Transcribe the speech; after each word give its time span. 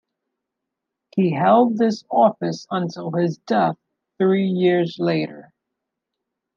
He 1.15 1.29
held 1.31 1.77
this 1.77 2.03
office 2.09 2.65
until 2.71 3.11
his 3.11 3.37
death 3.37 3.77
three 4.17 4.47
years 4.47 4.95
later. 4.97 5.53